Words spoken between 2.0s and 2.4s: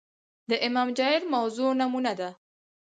ده